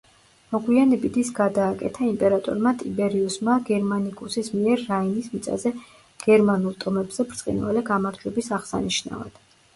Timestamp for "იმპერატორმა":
2.11-2.71